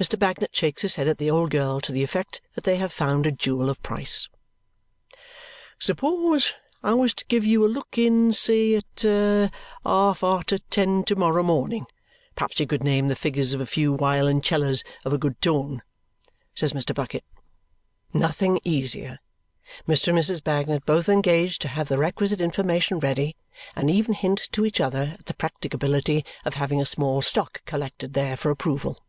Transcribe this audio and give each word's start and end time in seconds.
Mr. 0.00 0.16
Bagnet 0.16 0.54
shakes 0.54 0.82
his 0.82 0.94
head 0.94 1.08
at 1.08 1.18
the 1.18 1.28
old 1.28 1.50
girl 1.50 1.80
to 1.80 1.90
the 1.90 2.04
effect 2.04 2.40
that 2.54 2.62
they 2.62 2.76
have 2.76 2.92
found 2.92 3.26
a 3.26 3.32
jewel 3.32 3.68
of 3.68 3.82
price. 3.82 4.28
"Suppose 5.80 6.54
I 6.84 6.94
was 6.94 7.14
to 7.14 7.24
give 7.24 7.44
you 7.44 7.64
a 7.64 7.66
look 7.66 7.98
in, 7.98 8.32
say, 8.32 8.76
at 8.76 9.02
half 9.84 10.22
arter 10.22 10.58
ten 10.70 11.02
to 11.02 11.16
morrow 11.16 11.42
morning. 11.42 11.84
Perhaps 12.36 12.60
you 12.60 12.66
could 12.68 12.84
name 12.84 13.08
the 13.08 13.16
figures 13.16 13.52
of 13.52 13.60
a 13.60 13.66
few 13.66 13.92
wiolincellers 13.92 14.84
of 15.04 15.12
a 15.12 15.18
good 15.18 15.42
tone?" 15.42 15.82
says 16.54 16.74
Mr. 16.74 16.94
Bucket. 16.94 17.24
Nothing 18.12 18.60
easier. 18.62 19.18
Mr. 19.88 20.08
and 20.10 20.18
Mrs. 20.18 20.44
Bagnet 20.44 20.86
both 20.86 21.08
engage 21.08 21.58
to 21.58 21.66
have 21.70 21.88
the 21.88 21.98
requisite 21.98 22.40
information 22.40 23.00
ready 23.00 23.34
and 23.74 23.90
even 23.90 24.14
hint 24.14 24.48
to 24.52 24.64
each 24.64 24.80
other 24.80 25.16
at 25.18 25.26
the 25.26 25.34
practicability 25.34 26.24
of 26.44 26.54
having 26.54 26.80
a 26.80 26.86
small 26.86 27.20
stock 27.20 27.64
collected 27.64 28.12
there 28.14 28.36
for 28.36 28.50
approval. 28.52 29.02